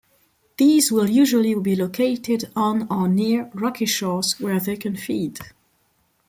[0.57, 5.37] These will usually be located on or near rocky shores where they can feed.